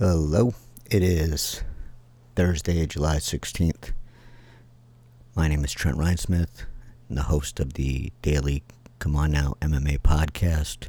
[0.00, 0.54] Hello,
[0.88, 1.64] it is
[2.36, 3.90] Thursday, July 16th.
[5.34, 6.66] My name is Trent Reinsmith,
[7.10, 8.62] the host of the daily
[9.00, 10.86] C'mon Now MMA podcast,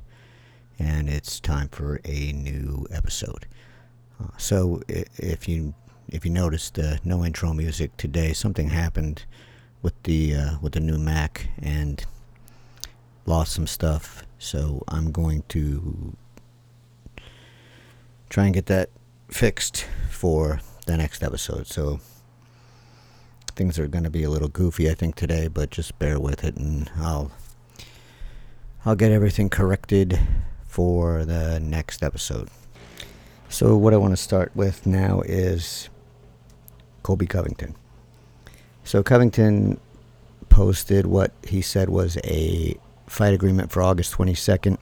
[0.77, 3.48] and it's time for a new episode.
[4.23, 5.73] Uh, so, if you
[6.10, 9.26] if you noticed uh, no intro music today, something happened
[9.82, 12.05] with the uh, with the new Mac and
[13.26, 14.21] lost some stuff.
[14.38, 16.16] So I'm going to
[18.30, 18.91] try and get that
[19.29, 21.67] fixed for the next episode.
[21.67, 21.99] So
[23.55, 26.43] things are going to be a little goofy, I think, today, but just bear with
[26.43, 27.31] it, and I'll
[28.85, 30.19] I'll get everything corrected
[30.67, 32.49] for the next episode.
[33.49, 35.89] So what I want to start with now is
[37.03, 37.75] Colby Covington.
[38.83, 39.80] So Covington
[40.49, 42.77] posted what he said was a
[43.07, 44.77] fight agreement for August 22nd,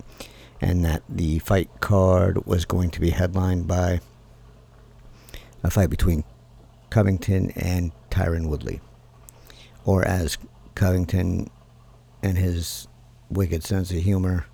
[0.62, 4.02] and that the fight card was going to be headlined by
[5.68, 6.24] a fight between
[6.90, 8.80] Covington and Tyron Woodley,
[9.84, 10.38] or as
[10.76, 11.50] Covington
[12.24, 12.88] and his
[13.30, 14.46] wicked sense of humor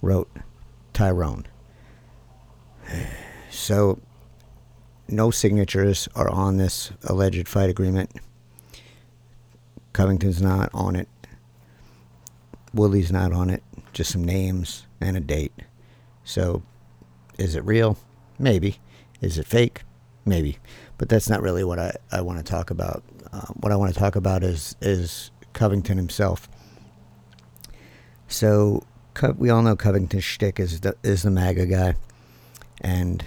[0.00, 0.30] wrote,
[0.94, 1.46] Tyrone.
[3.54, 3.98] So,
[5.08, 8.10] no signatures are on this alleged fight agreement.
[9.92, 11.06] Covington's not on it.
[12.72, 13.62] Woodley's not on it.
[13.92, 15.52] Just some names and a date.
[16.24, 16.62] So,
[17.38, 17.98] is it real?
[18.38, 18.78] Maybe.
[19.20, 19.82] Is it fake?
[20.24, 20.58] Maybe,
[20.98, 23.02] but that's not really what I, I want to talk about.
[23.32, 26.48] Uh, what I want to talk about is is Covington himself.
[28.28, 28.84] So
[29.14, 31.94] Co- we all know Covington's shtick is the, is the MAGA guy,
[32.80, 33.24] and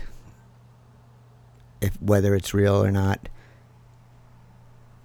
[1.82, 3.30] if whether it's real or not,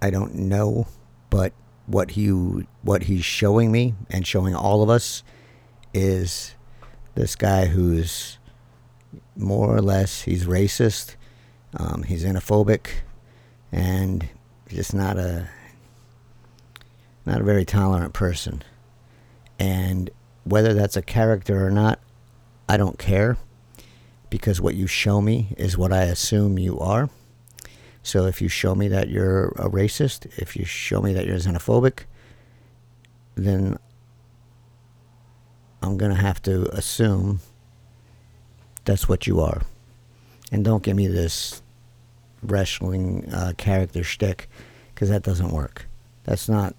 [0.01, 0.87] I don't know.
[1.29, 1.53] But
[1.85, 2.27] what he
[2.81, 5.23] what he's showing me and showing all of us
[5.93, 6.55] is
[7.15, 8.37] this guy who's
[9.35, 11.15] more or less he's racist
[11.75, 12.87] um, he's xenophobic
[13.71, 14.27] and
[14.67, 15.47] just not a
[17.25, 18.63] not a very tolerant person.
[19.59, 20.09] And
[20.43, 21.99] whether that's a character or not,
[22.67, 23.37] I don't care
[24.29, 27.09] because what you show me is what I assume you are.
[28.01, 31.37] So if you show me that you're a racist, if you show me that you're
[31.37, 32.05] xenophobic,
[33.35, 33.77] then
[35.83, 37.41] I'm going to have to assume
[38.85, 39.61] that's what you are.
[40.51, 41.61] And don't give me this
[42.43, 44.49] wrestling uh, character shtick
[44.93, 45.87] because that doesn't work.
[46.23, 46.75] That's not.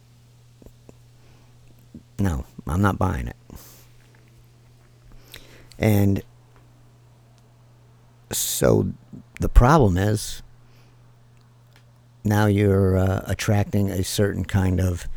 [2.19, 3.37] No, I'm not buying it.
[5.79, 6.23] And
[8.31, 8.93] so
[9.41, 10.43] the problem is
[12.25, 15.09] now you're uh, attracting a certain kind of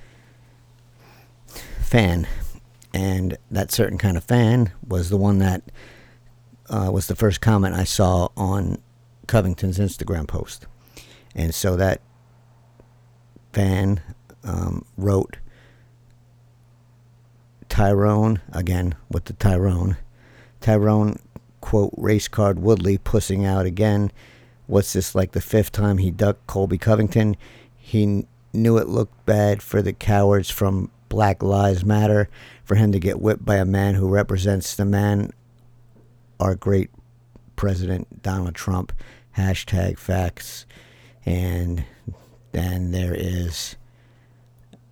[1.82, 2.28] fan.
[2.94, 5.62] And that certain kind of fan was the one that
[6.70, 8.80] uh, was the first comment I saw on
[9.28, 10.68] Covington's Instagram post.
[11.36, 12.02] And so that
[13.54, 14.02] fan
[14.44, 15.38] um, wrote
[17.70, 19.98] Tyrone, again with the Tyrone,
[20.62, 21.20] Tyrone,
[21.62, 24.12] quote, race card Woodley pussing out again.
[24.68, 27.36] What's this like the fifth time he ducked Colby Covington?
[27.78, 32.30] He knew it looked bad for the cowards from Black Lives Matter
[32.64, 35.32] for him to get whipped by a man who represents the man
[36.40, 36.90] our great
[37.56, 38.92] President Donald Trump.
[39.38, 40.66] Hashtag facts.
[41.26, 41.86] And
[42.52, 43.76] then there is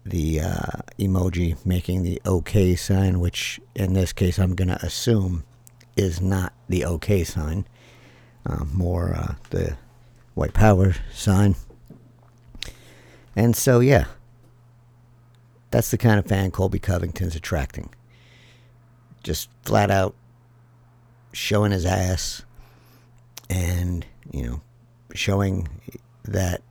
[0.06, 5.44] the uh, emoji making the OK sign, which in this case I'm going to assume
[5.96, 7.66] is not the OK sign,
[8.46, 9.78] uh, more uh, the
[10.34, 11.56] white power sign.
[13.36, 14.06] And so, yeah,
[15.72, 17.90] that's the kind of fan Colby Covington's attracting.
[19.24, 20.16] Just flat out
[21.34, 22.44] showing his ass
[23.50, 24.62] and, you know,
[25.14, 25.68] showing
[26.24, 26.62] that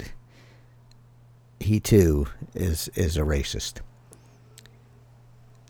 [1.61, 3.81] he too is is a racist.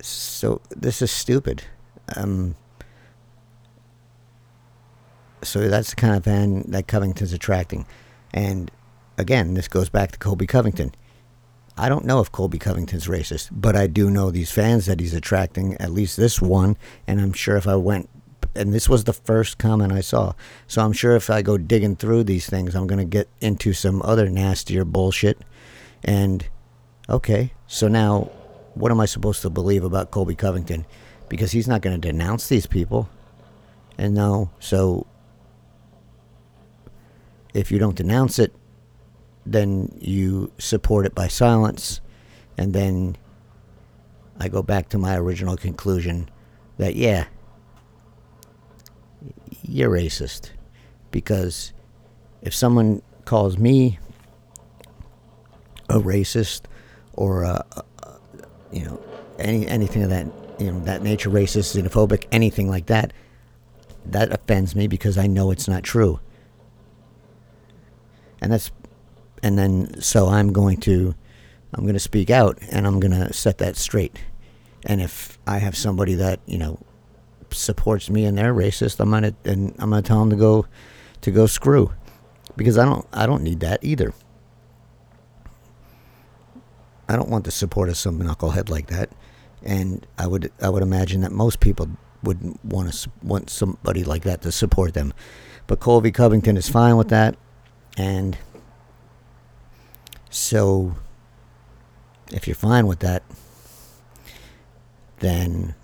[0.00, 1.64] So this is stupid.
[2.16, 2.56] Um,
[5.42, 7.86] so that's the kind of fan that Covington's attracting.
[8.32, 8.70] And
[9.18, 10.94] again, this goes back to Colby Covington.
[11.76, 15.14] I don't know if Colby Covington's racist, but I do know these fans that he's
[15.14, 16.76] attracting, at least this one,
[17.06, 18.10] and I'm sure if I went
[18.54, 20.34] and this was the first comment I saw.
[20.66, 23.72] So I'm sure if I go digging through these things, I'm going to get into
[23.72, 25.38] some other nastier bullshit.
[26.04, 26.46] And
[27.08, 28.30] okay, so now
[28.74, 30.84] what am I supposed to believe about Colby Covington?
[31.28, 33.08] Because he's not going to denounce these people.
[33.96, 35.06] And no, so
[37.54, 38.54] if you don't denounce it,
[39.44, 42.00] then you support it by silence.
[42.56, 43.16] And then
[44.38, 46.28] I go back to my original conclusion
[46.78, 47.26] that, yeah,
[49.62, 50.50] you're racist.
[51.10, 51.72] because
[52.42, 53.98] if someone calls me
[55.88, 56.62] a racist
[57.12, 57.84] or a, a,
[58.72, 59.00] you know
[59.38, 60.26] any anything of that
[60.62, 63.12] you know that nature, racist, xenophobic, anything like that,
[64.06, 66.20] that offends me because I know it's not true.
[68.40, 68.70] And that's
[69.42, 71.14] and then so I'm going to
[71.74, 74.16] I'm going to speak out and I'm going to set that straight.
[74.84, 76.78] And if I have somebody that you know
[77.54, 80.66] supports me and they're racist, I'm gonna and I'm gonna tell them to go
[81.20, 81.92] to go screw
[82.56, 84.12] because I don't I don't need that either.
[87.08, 89.10] I don't want the support of some knucklehead like that,
[89.62, 91.88] and I would I would imagine that most people
[92.22, 95.12] would want to want somebody like that to support them.
[95.66, 97.36] But Colby Covington is fine with that,
[97.96, 98.36] and
[100.30, 100.96] so
[102.30, 103.22] if you're fine with that,
[105.18, 105.74] then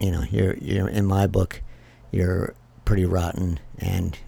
[0.00, 1.62] you know you're you're in my book,
[2.10, 2.54] you're
[2.84, 4.18] pretty rotten, and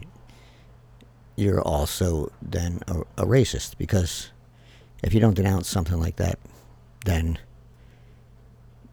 [1.36, 4.30] you're also then a, a racist because
[5.02, 6.38] if you don't denounce something like that,
[7.04, 7.38] then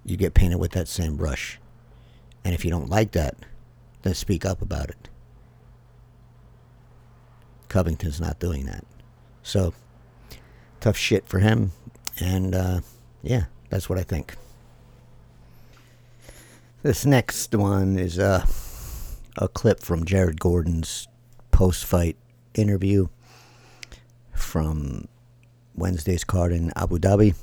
[0.03, 1.59] you get painted with that same brush.
[2.43, 3.35] And if you don't like that,
[4.01, 5.09] then speak up about it.
[7.67, 8.83] Covington's not doing that.
[9.43, 9.73] So,
[10.79, 11.73] tough shit for him.
[12.19, 12.81] And uh,
[13.21, 14.35] yeah, that's what I think.
[16.81, 18.45] This next one is uh,
[19.37, 21.09] a clip from Jared Gordon's
[21.51, 22.15] post fight
[22.53, 23.07] interview
[24.31, 25.09] from
[25.75, 27.35] Wednesday's card in Abu Dhabi.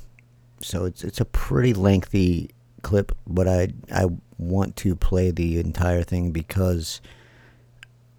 [0.59, 2.49] So it's it's a pretty lengthy
[2.81, 4.07] clip, but I I
[4.39, 6.99] want to play the entire thing because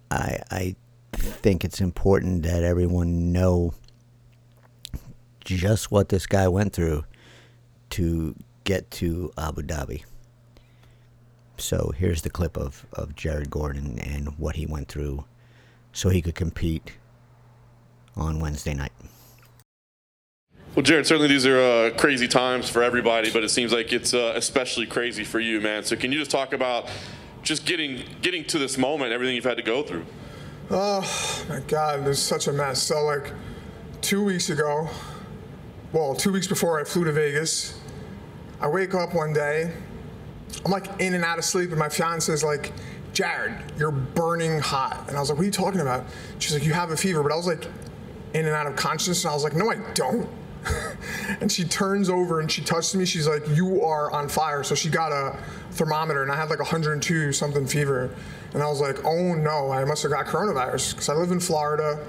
[0.09, 0.75] I I
[1.11, 3.73] think it's important that everyone know
[5.43, 7.03] just what this guy went through
[7.89, 10.05] to get to Abu Dhabi.
[11.59, 15.25] So here's the clip of, of Jared Gordon and what he went through
[15.91, 16.93] so he could compete
[18.15, 18.91] on Wednesday night.
[20.75, 24.13] Well, Jared, certainly these are uh, crazy times for everybody, but it seems like it's
[24.13, 25.83] uh, especially crazy for you, man.
[25.83, 26.87] So can you just talk about
[27.41, 30.05] just getting getting to this moment, everything you've had to go through?
[30.69, 32.83] Oh my God, there's such a mess.
[32.83, 33.33] So like
[34.01, 34.87] two weeks ago,
[35.91, 37.79] well, two weeks before I flew to Vegas,
[38.61, 39.73] I wake up one day,
[40.65, 42.73] I'm like in and out of sleep, and my fiance is like,
[43.13, 45.05] Jared, you're burning hot.
[45.07, 46.05] And I was like, what are you talking about?
[46.39, 47.23] She's like, you have a fever.
[47.23, 47.65] But I was like
[48.33, 50.29] in and out of consciousness, and I was like, no, I don't.
[51.41, 53.05] and she turns over and she touches me.
[53.05, 55.41] She's like, "You are on fire." So she got a
[55.71, 58.13] thermometer, and I had like 102 something fever,
[58.53, 61.39] and I was like, "Oh no, I must have got coronavirus." Because I live in
[61.39, 62.05] Florida.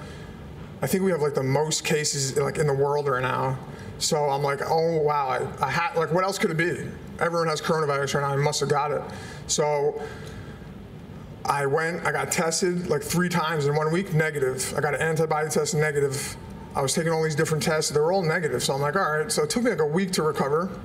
[0.82, 3.58] I think we have like the most cases like in the world right now.
[4.00, 6.88] So I'm like, "Oh wow, I, I had like what else could it be?
[7.20, 8.32] Everyone has coronavirus right now.
[8.32, 9.02] I must have got it."
[9.46, 10.02] So
[11.44, 14.74] I went, I got tested like three times in one week, negative.
[14.76, 16.36] I got an antibody test, negative.
[16.74, 17.90] I was taking all these different tests.
[17.90, 18.62] They were all negative.
[18.62, 19.32] So I'm like, all right.
[19.32, 20.78] So it took me like a week to recover.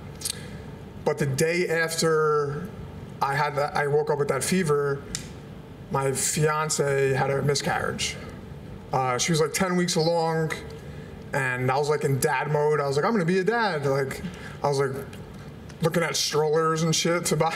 [1.03, 2.67] But the day after
[3.21, 5.03] I had that, I woke up with that fever,
[5.91, 8.15] my fiance had a miscarriage.
[8.91, 10.51] Uh, she was like 10 weeks along,
[11.35, 12.79] and I was like in dad mode.
[12.79, 13.85] I was like, I'm gonna be a dad.
[13.85, 14.21] Like,
[14.63, 15.05] I was like
[15.81, 17.55] looking at strollers and shit to buy.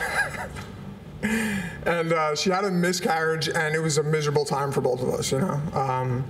[1.23, 5.09] and uh, she had a miscarriage, and it was a miserable time for both of
[5.09, 5.61] us, you know.
[5.73, 6.25] Um,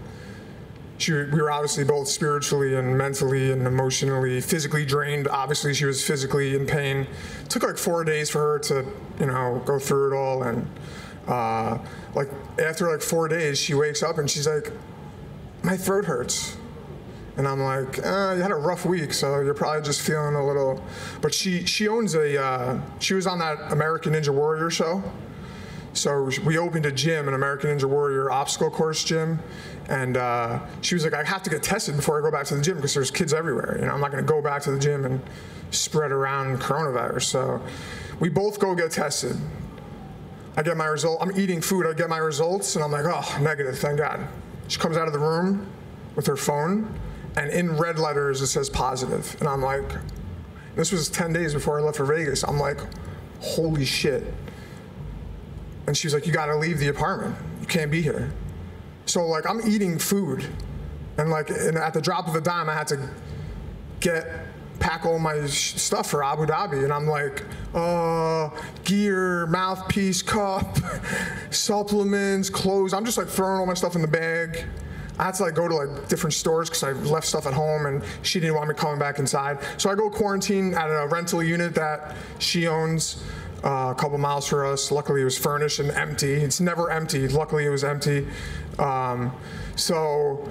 [0.99, 5.27] she, we were obviously both spiritually and mentally and emotionally, physically drained.
[5.27, 7.07] Obviously, she was physically in pain.
[7.43, 8.85] It took like four days for her to,
[9.19, 10.43] you know, go through it all.
[10.43, 10.69] And
[11.27, 11.79] uh,
[12.13, 12.29] like
[12.59, 14.71] after like four days, she wakes up and she's like,
[15.63, 16.57] "My throat hurts."
[17.39, 20.45] And I'm like, uh, you had a rough week, so you're probably just feeling a
[20.45, 20.83] little.
[21.21, 22.43] But she she owns a.
[22.43, 25.01] Uh, she was on that American Ninja Warrior show.
[25.93, 29.39] So we opened a gym, an American Ninja Warrior obstacle course gym,
[29.87, 32.55] and uh, she was like, I have to get tested before I go back to
[32.55, 33.77] the gym because there's kids everywhere.
[33.79, 35.21] You know, I'm not going to go back to the gym and
[35.71, 37.23] spread around coronavirus.
[37.23, 37.61] So
[38.19, 39.37] we both go get tested.
[40.57, 41.19] I get my result.
[41.21, 41.87] I'm eating food.
[41.87, 43.79] I get my results, and I'm like, oh, negative.
[43.79, 44.27] Thank God.
[44.67, 45.71] She comes out of the room
[46.17, 46.99] with her phone,
[47.35, 49.35] and in red letters it says positive.
[49.39, 49.89] And I'm like,
[50.75, 52.43] this was 10 days before I left for Vegas.
[52.43, 52.79] I'm like,
[53.41, 54.23] holy shit.
[55.87, 57.35] And she's like, you got to leave the apartment.
[57.61, 58.31] You can't be here.
[59.09, 60.45] So like I'm eating food,
[61.17, 63.09] and like and at the drop of a dime, I had to
[63.99, 64.45] get
[64.79, 67.43] pack all my stuff for Abu Dhabi, and I'm like,
[67.73, 68.49] uh,
[68.83, 70.77] gear, mouthpiece, cup,
[71.49, 72.93] supplements, clothes.
[72.93, 74.65] I'm just like throwing all my stuff in the bag.
[75.19, 77.85] I had to like go to like different stores because I left stuff at home
[77.85, 79.59] and she didn't want me coming back inside.
[79.77, 83.21] So I go quarantine at a rental unit that she owns.
[83.63, 84.89] uh, a couple miles for us.
[84.89, 86.31] Luckily, it was furnished and empty.
[86.35, 87.27] It's never empty.
[87.27, 88.25] Luckily, it was empty.
[88.77, 89.33] Um,
[89.75, 90.49] so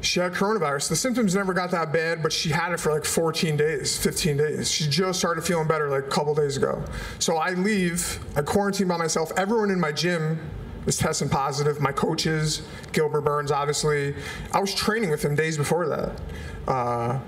[0.00, 0.90] she had coronavirus.
[0.90, 4.36] The symptoms never got that bad, but she had it for like 14 days, 15
[4.36, 4.70] days.
[4.70, 6.84] She just started feeling better like a couple days ago.
[7.18, 9.32] So I leave, I quarantine by myself.
[9.36, 10.38] Everyone in my gym
[10.84, 11.80] was testing positive.
[11.80, 12.62] My coaches,
[12.92, 14.14] Gilbert Burns, obviously.
[14.52, 16.20] I was training with him days before that.
[16.68, 17.20] Uh,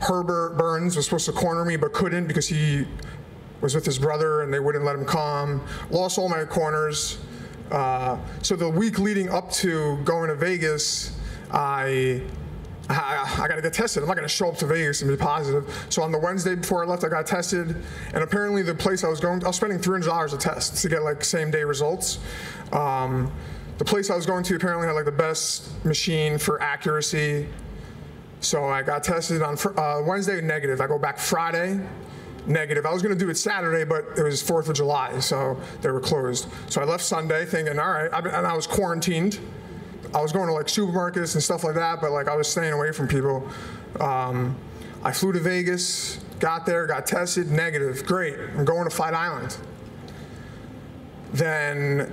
[0.00, 2.86] Herbert Burns was supposed to corner me, but couldn't because he
[3.60, 5.66] was with his brother and they wouldn't let him come.
[5.90, 7.18] Lost all my corners.
[7.70, 11.18] Uh, so the week leading up to going to Vegas,
[11.50, 12.22] I
[12.88, 14.02] I, I got to get tested.
[14.02, 15.86] I'm not going to show up to Vegas and be positive.
[15.90, 17.76] So on the Wednesday before I left, I got tested,
[18.14, 21.02] and apparently the place I was going, I was spending $300 a test to get
[21.02, 22.18] like same day results.
[22.72, 23.32] Um,
[23.76, 27.48] the place I was going to apparently had like the best machine for accuracy.
[28.40, 30.80] So I got tested on uh, Wednesday, negative.
[30.80, 31.80] I go back Friday,
[32.46, 32.86] negative.
[32.86, 35.90] I was going to do it Saturday, but it was 4th of July, so they
[35.90, 36.48] were closed.
[36.68, 39.38] So I left Sunday thinking, all right, and I was quarantined.
[40.14, 42.72] I was going to like supermarkets and stuff like that, but like I was staying
[42.72, 43.48] away from people.
[44.00, 44.56] Um,
[45.04, 48.04] I flew to Vegas, got there, got tested, negative.
[48.06, 48.38] Great.
[48.56, 49.56] I'm going to Fight Island.
[51.32, 52.12] Then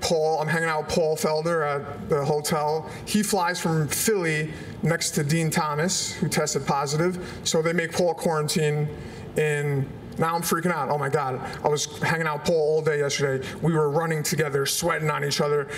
[0.00, 2.90] Paul, I'm hanging out with Paul Felder at the hotel.
[3.06, 7.40] He flies from Philly next to Dean Thomas, who tested positive.
[7.44, 8.88] So they make Paul quarantine
[9.36, 10.88] in now I'm freaking out.
[10.88, 11.40] Oh my God.
[11.62, 13.46] I was hanging out Paul all day yesterday.
[13.60, 15.68] We were running together, sweating on each other,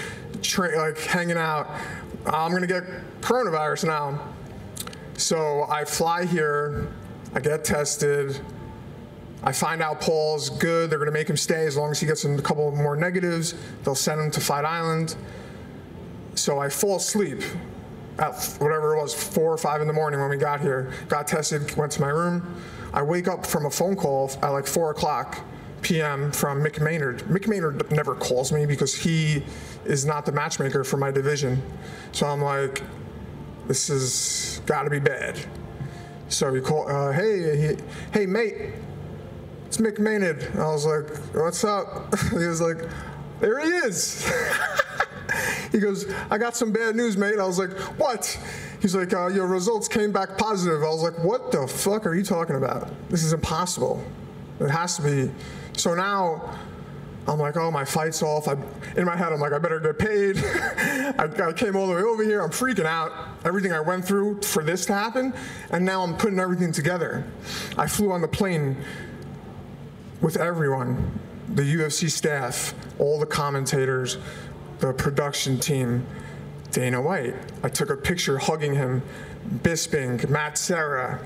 [0.58, 1.70] like hanging out.
[2.26, 2.84] I'm to get
[3.20, 4.34] coronavirus now.
[5.16, 6.88] So I fly here,
[7.34, 8.38] I get tested.
[9.42, 10.90] I find out Paul's good.
[10.90, 13.54] They're going to make him stay as long as he gets a couple more negatives.
[13.84, 15.16] They'll send him to Fight Island.
[16.34, 17.42] So I fall asleep
[18.18, 20.92] at whatever it was, four or five in the morning when we got here.
[21.08, 22.62] Got tested, went to my room.
[22.92, 25.44] I wake up from a phone call at like four o'clock
[25.82, 26.32] p.m.
[26.32, 27.20] from Mick Maynard.
[27.24, 29.44] Mick Maynard never calls me because he
[29.88, 31.62] is not the matchmaker for my division.
[32.12, 32.82] So I'm like,
[33.66, 35.38] this has got to be bad.
[36.28, 37.76] So he called, uh, hey, he,
[38.12, 38.72] hey, mate,
[39.66, 40.50] it's Mick Maynard.
[40.56, 42.14] I was like, what's up?
[42.30, 42.78] he was like,
[43.40, 44.30] there he is.
[45.72, 47.38] he goes, I got some bad news, mate.
[47.38, 48.38] I was like, what?
[48.82, 50.82] He's like, uh, your results came back positive.
[50.82, 52.90] I was like, what the fuck are you talking about?
[53.08, 54.04] This is impossible.
[54.60, 55.30] It has to be.
[55.74, 56.58] So now
[57.28, 58.48] I'm like, oh, my fight's off.
[58.48, 58.56] I,
[58.96, 60.38] in my head, I'm like, I better get paid.
[61.18, 62.40] I, I, came all the way over here.
[62.40, 63.12] I'm freaking out.
[63.44, 65.34] Everything I went through for this to happen,
[65.70, 67.24] and now I'm putting everything together.
[67.76, 68.76] I flew on the plane
[70.22, 71.20] with everyone
[71.54, 74.18] the UFC staff, all the commentators,
[74.78, 76.06] the production team,
[76.70, 77.34] Dana White.
[77.62, 79.02] I took a picture hugging him,
[79.62, 81.20] Bisping, Matt Serra,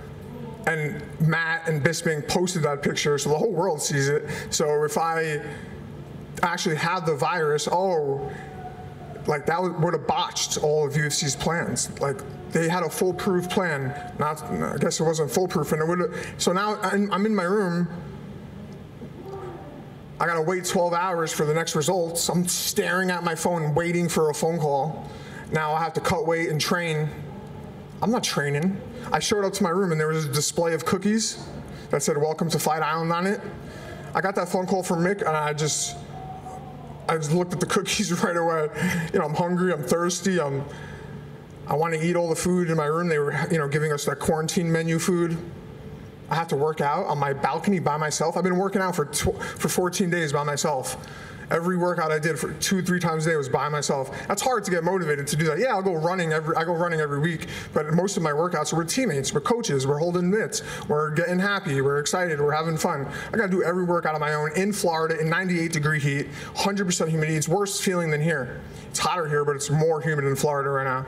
[0.67, 4.29] and Matt and Bisping posted that picture so the whole world sees it.
[4.51, 5.43] So if I
[6.43, 8.31] actually had the virus, oh,
[9.27, 11.91] like that would have botched all of UFC's plans.
[12.01, 12.19] Like
[12.51, 14.13] they had a foolproof plan.
[14.19, 16.15] Not, I guess it wasn't foolproof, and it would.
[16.39, 17.89] So now I'm, I'm in my room.
[20.21, 22.29] I gotta wait 12 hours for the next results.
[22.29, 25.09] I'm staring at my phone, waiting for a phone call.
[25.51, 27.09] Now I have to cut weight and train.
[28.01, 28.81] I'm not training.
[29.13, 31.45] I showed up to my room and there was a display of cookies
[31.91, 33.41] that said "Welcome to Fight Island" on it.
[34.15, 35.97] I got that phone call from Mick and I just,
[37.09, 38.69] I just looked at the cookies right away.
[39.13, 39.73] You know, I'm hungry.
[39.73, 40.41] I'm thirsty.
[40.41, 40.65] I'm,
[41.67, 43.09] I want to eat all the food in my room.
[43.09, 45.37] They were, you know, giving us that quarantine menu food.
[46.31, 48.37] I have to work out on my balcony by myself.
[48.37, 50.97] I've been working out for for 14 days by myself.
[51.53, 54.11] Every workout I did for two, three times a day was by myself.
[54.27, 55.59] That's hard to get motivated to do that.
[55.59, 58.73] Yeah, I'll go running every I go running every week, but most of my workouts
[58.73, 62.79] are with teammates, we're coaches, we're holding mitts, we're getting happy, we're excited, we're having
[62.79, 63.07] fun.
[63.35, 67.09] I gotta do every workout on my own in Florida in 98 degree heat, 100%
[67.09, 67.37] humidity.
[67.37, 68.63] It's worse feeling than here.
[68.89, 71.05] It's hotter here, but it's more humid in Florida right now.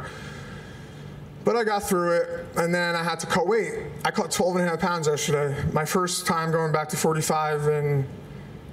[1.47, 3.75] But I got through it, and then I had to cut weight.
[4.05, 5.57] I cut 12 and a half pounds yesterday.
[5.73, 8.07] My first time going back to 45 in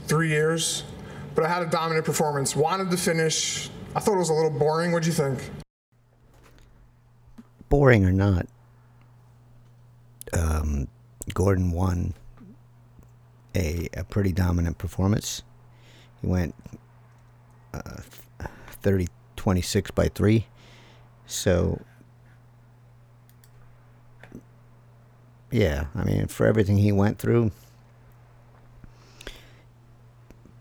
[0.07, 0.83] three years
[1.35, 2.55] but I had a dominant performance.
[2.55, 3.69] Wanted to finish.
[3.95, 4.91] I thought it was a little boring.
[4.91, 5.39] What'd you think?
[7.69, 8.47] Boring or not,
[10.33, 10.87] um,
[11.33, 12.13] Gordon won
[13.55, 15.43] a, a pretty dominant performance.
[16.19, 16.53] He went
[17.73, 18.01] uh,
[18.81, 19.07] 30
[19.41, 20.45] 26 by 3.
[21.25, 21.81] So,
[25.49, 27.51] yeah, I mean, for everything he went through,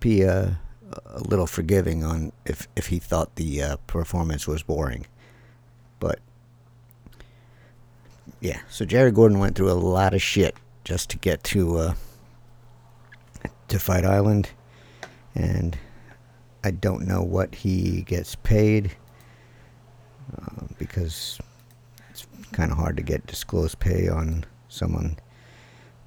[0.01, 0.51] be uh,
[1.07, 5.07] a little forgiving on if if he thought the uh, performance was boring,
[5.99, 6.19] but
[8.41, 8.61] yeah.
[8.69, 11.95] So Jared Gordon went through a lot of shit just to get to uh,
[13.69, 14.51] to Fight Island,
[15.35, 15.79] and
[16.65, 18.93] I don't know what he gets paid
[20.37, 21.41] uh, because
[22.11, 25.19] it's kind of hard to get disclosed pay on someone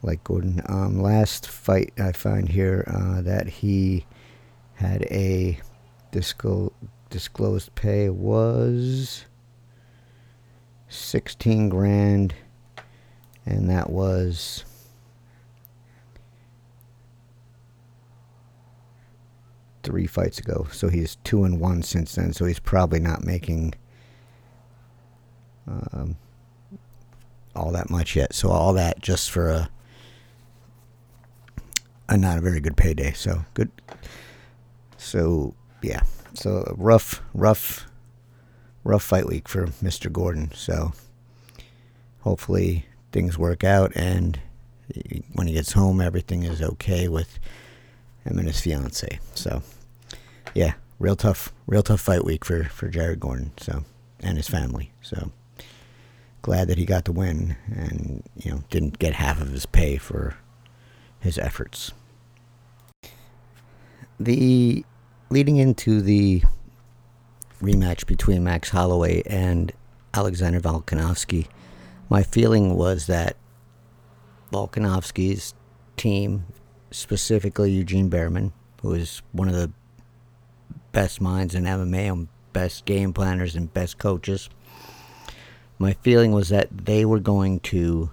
[0.04, 0.62] like Gordon.
[0.68, 4.06] Um, last fight I find here uh, that he
[4.76, 5.60] had a
[6.12, 6.74] disclo-
[7.10, 9.26] disclosed pay was
[10.90, 12.36] 16 grand
[13.46, 14.66] and that was
[19.84, 23.74] three fights ago so he's two and one since then so he's probably not making
[25.68, 26.16] um,
[27.56, 29.70] all that much yet so all that just for a
[32.14, 33.72] a not a very good payday so good.
[34.98, 36.04] So yeah
[36.34, 37.88] so rough rough
[38.84, 40.12] rough fight week for Mr.
[40.12, 40.52] Gordon.
[40.54, 40.94] So
[42.22, 44.40] hopefully things work out and
[45.34, 47.40] when he gets home everything is okay with
[48.24, 49.20] him and his fiance.
[49.34, 49.64] So
[50.54, 53.84] yeah real tough real tough fight week for for jared gordon so
[54.22, 54.92] and his family.
[55.02, 55.32] So
[56.44, 59.98] glad that he got the win and you know didn't get half of his pay
[59.98, 60.36] for
[61.20, 61.92] his efforts
[64.24, 64.84] the
[65.30, 66.42] leading into the
[67.62, 69.72] rematch between max holloway and
[70.14, 71.48] alexander volkanovski
[72.10, 73.38] my feeling was that
[74.54, 75.56] Volkanovski's
[75.98, 76.46] team,
[76.92, 78.52] specifically Eugene Bareman,
[78.82, 79.72] who is one of the
[80.92, 84.50] best minds in MMA and best game planners and best coaches,
[85.80, 88.12] my feeling was that they were going to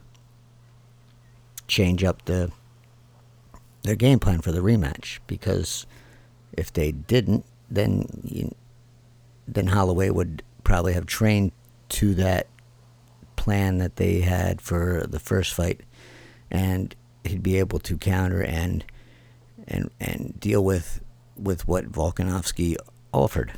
[1.69, 2.51] change up the
[3.83, 5.87] their game plan for the rematch because
[6.61, 8.55] if they didn't, then you,
[9.49, 11.53] then Holloway would probably have trained
[11.89, 12.47] to that
[13.37, 15.81] plan that they had for the first fight,
[16.51, 18.85] and he'd be able to counter and
[19.67, 21.01] and and deal with
[21.35, 22.77] with what Volkanovski
[23.13, 23.53] offered.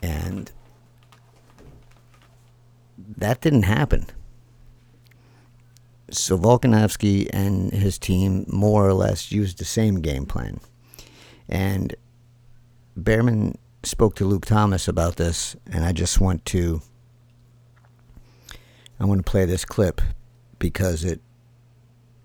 [0.00, 0.50] And
[3.16, 4.06] that didn't happen.
[6.12, 10.60] So Volkanovski and his team more or less used the same game plan.
[11.50, 11.94] And
[12.96, 16.80] Bareman spoke to Luke Thomas about this, and I just want to
[19.00, 20.00] I want to play this clip
[20.58, 21.20] because it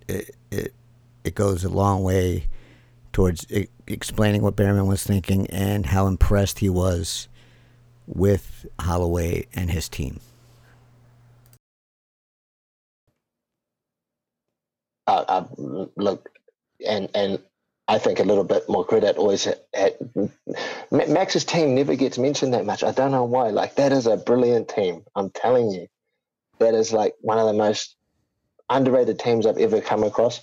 [0.07, 0.73] it it,
[1.23, 2.47] it goes a long way
[3.13, 7.27] towards I- explaining what Bareman was thinking and how impressed he was
[8.05, 10.19] with Holloway and his team.
[15.07, 15.45] Uh, uh,
[15.95, 16.29] look,
[16.85, 17.39] and and
[17.87, 19.43] I think a little bit more credit always.
[19.43, 19.93] Had,
[20.91, 22.83] Max's team never gets mentioned that much.
[22.83, 23.49] I don't know why.
[23.49, 25.03] Like that is a brilliant team.
[25.15, 25.87] I'm telling you
[26.59, 27.95] that is like one of the most
[28.69, 30.39] underrated teams I've ever come across.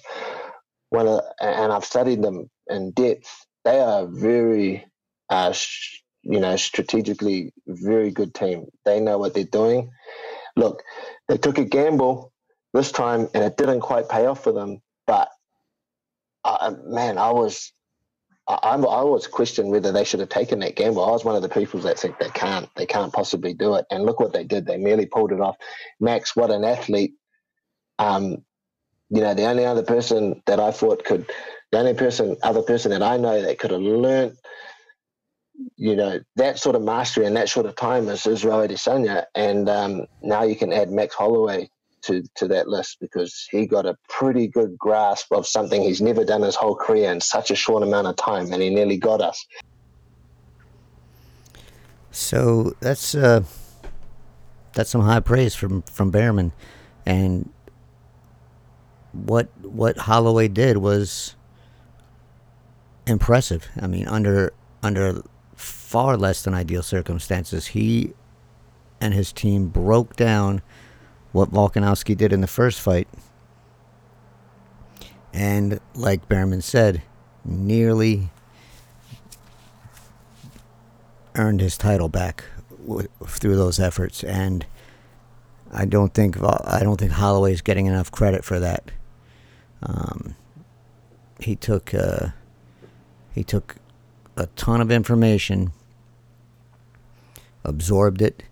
[0.90, 3.46] One of, and I've studied them in depth.
[3.64, 4.86] They are very,
[5.28, 8.66] uh, sh- you know, strategically very good team.
[8.84, 9.90] They know what they're doing.
[10.54, 10.82] Look,
[11.28, 12.32] they took a gamble
[12.72, 14.80] this time, and it didn't quite pay off for them.
[15.06, 15.28] But
[16.44, 17.72] uh, man, I was
[18.48, 21.04] I, I was questioned whether they should have taken that gamble.
[21.04, 22.68] I was one of the people that think they can't.
[22.76, 23.86] They can't possibly do it.
[23.90, 24.66] And look what they did.
[24.66, 25.56] They merely pulled it off.
[26.00, 27.14] Max, what an athlete.
[27.98, 28.44] Um,
[29.10, 31.30] you know, the only other person that I thought could,
[31.70, 34.36] the only person, other person that I know that could have learned,
[35.76, 39.26] you know, that sort of mastery and that sort of time is Israel Adesanya.
[39.34, 41.70] And um, now you can add Max Holloway
[42.02, 46.24] to, to that list because he got a pretty good grasp of something he's never
[46.24, 49.20] done his whole career in such a short amount of time, and he nearly got
[49.20, 49.44] us.
[52.10, 53.44] So that's uh,
[54.74, 56.52] that's some high praise from from Bareman,
[57.06, 57.50] and
[59.12, 61.36] what what Holloway did was
[63.06, 63.68] impressive.
[63.80, 65.22] I mean, under under
[65.56, 68.12] far less than ideal circumstances, he
[69.00, 70.62] and his team broke down
[71.32, 73.08] what Volkanovski did in the first fight.
[75.32, 77.02] And like Bareman said,
[77.44, 78.30] nearly
[81.34, 82.44] earned his title back
[83.26, 84.22] through those efforts.
[84.22, 84.66] And
[85.72, 88.90] I don't think I don't think Holloway's getting enough credit for that.
[89.82, 90.36] Um,
[91.40, 92.28] he took uh,
[93.34, 93.76] he took
[94.36, 95.72] a ton of information,
[97.64, 98.42] absorbed it,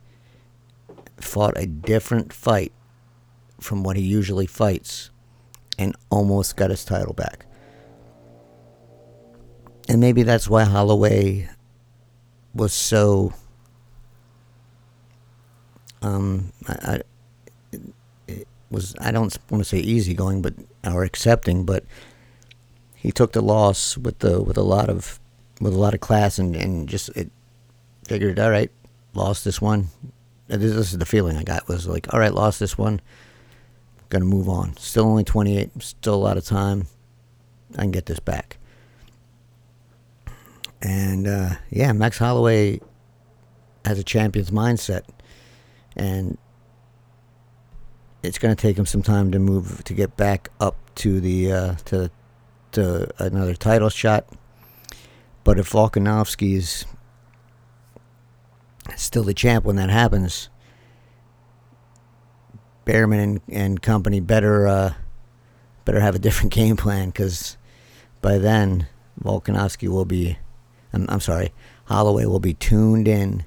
[1.24, 2.72] fought a different fight
[3.60, 5.10] from what he usually fights
[5.78, 7.46] and almost got his title back.
[9.88, 11.48] And maybe that's why Holloway
[12.54, 13.32] was so
[16.02, 17.00] um I, I
[18.26, 20.54] it was I don't want to say easygoing but
[20.84, 21.84] or accepting but
[22.94, 25.20] he took the loss with the with a lot of
[25.60, 27.30] with a lot of class and and just it
[28.10, 28.72] figured all right,
[29.14, 29.88] lost this one.
[30.58, 33.00] This, is the feeling I got was like all right, lost this one.
[34.08, 34.76] Gonna move on.
[34.76, 35.70] Still only 28.
[35.82, 36.86] Still a lot of time.
[37.76, 38.58] I can get this back.
[40.82, 42.80] And uh, yeah, Max Holloway
[43.84, 45.02] has a champion's mindset,
[45.96, 46.38] and
[48.22, 51.52] it's going to take him some time to move to get back up to the
[51.52, 52.10] uh, to
[52.72, 54.26] to another title shot.
[55.44, 56.86] But if Volkanovski's
[58.96, 60.48] still the champ when that happens,
[62.84, 64.94] Bareman and, and company better uh,
[65.84, 67.56] better have a different game plan because
[68.20, 68.86] by then
[69.22, 70.38] Volkanovski will be
[70.92, 71.52] I'm, I'm sorry
[71.86, 73.44] Holloway will be tuned in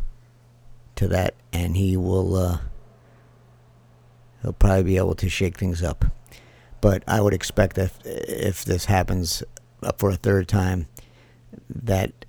[0.96, 2.58] to that and he will uh,
[4.42, 6.06] he'll probably be able to shake things up.
[6.82, 9.44] But I would expect that if this happens
[9.98, 10.88] for a third time,
[11.70, 12.26] that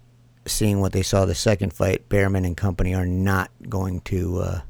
[0.46, 4.60] seeing what they saw the second fight, Bareman and company are not going to uh,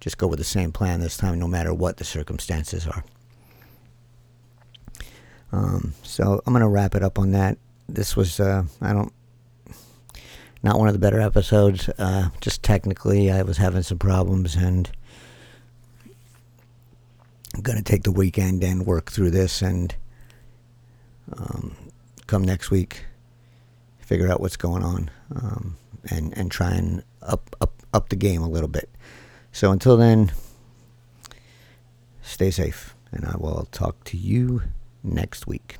[0.00, 3.04] just go with the same plan this time, no matter what the circumstances are.
[5.52, 7.58] Um, so I'm going to wrap it up on that.
[7.88, 9.12] This was, uh, I don't,
[10.62, 11.88] not one of the better episodes.
[11.98, 14.90] Uh, just technically, I was having some problems and
[17.54, 19.94] I'm going to take the weekend and work through this and
[21.38, 21.76] um,
[22.26, 23.04] come next week,
[24.04, 25.76] figure out what's going on um,
[26.10, 28.88] and, and try and up, up, up the game a little bit.
[29.52, 30.32] So until then,
[32.22, 34.62] stay safe, and I will talk to you
[35.02, 35.78] next week.